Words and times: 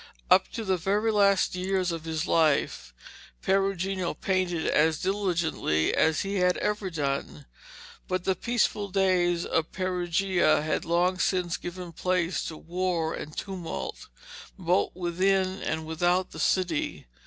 Up 0.31 0.51
to 0.53 0.63
the 0.63 0.77
very 0.77 1.11
last 1.11 1.53
years 1.53 1.91
of 1.91 2.05
his 2.05 2.25
life, 2.25 2.91
Perugino 3.43 4.15
painted 4.15 4.65
as 4.65 4.99
diligently 4.99 5.93
as 5.93 6.21
he 6.21 6.37
had 6.37 6.57
ever 6.57 6.89
done, 6.89 7.45
but 8.07 8.23
the 8.23 8.33
peaceful 8.35 8.89
days 8.89 9.45
of 9.45 9.71
Perugia 9.71 10.63
had 10.63 10.85
long 10.85 11.19
since 11.19 11.55
given 11.55 11.91
place 11.91 12.43
to 12.45 12.57
war 12.57 13.13
and 13.13 13.37
tumult, 13.37 14.07
both 14.57 14.89
within 14.95 15.61
and 15.61 15.85
without 15.85 16.31
the 16.31 16.39
city. 16.39 17.05